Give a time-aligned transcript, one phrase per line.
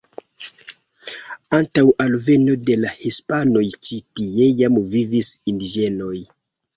[1.57, 6.15] Antaŭ alveno de la hispanoj ĉi tie jam vivis indiĝenoj.